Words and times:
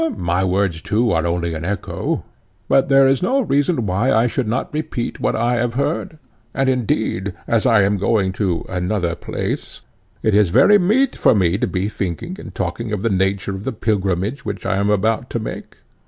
My 0.17 0.43
words, 0.43 0.81
too, 0.81 1.11
are 1.11 1.27
only 1.27 1.53
an 1.53 1.63
echo; 1.63 2.23
but 2.67 2.89
there 2.89 3.07
is 3.07 3.21
no 3.21 3.41
reason 3.41 3.85
why 3.85 4.11
I 4.11 4.25
should 4.25 4.47
not 4.47 4.73
repeat 4.73 5.19
what 5.19 5.35
I 5.35 5.57
have 5.57 5.75
heard: 5.75 6.17
and 6.55 6.67
indeed, 6.67 7.33
as 7.45 7.67
I 7.67 7.83
am 7.83 7.99
going 7.99 8.31
to 8.31 8.65
another 8.67 9.13
place, 9.13 9.81
it 10.23 10.33
is 10.33 10.49
very 10.49 10.79
meet 10.79 11.15
for 11.15 11.35
me 11.35 11.55
to 11.59 11.67
be 11.67 11.87
thinking 11.87 12.35
and 12.39 12.55
talking 12.55 12.91
of 12.91 13.03
the 13.03 13.11
nature 13.11 13.51
of 13.51 13.63
the 13.63 13.71
pilgrimage 13.71 14.43
which 14.43 14.65
I 14.65 14.77
am 14.77 14.89
about 14.89 15.29
to 15.29 15.39
make. 15.39 15.75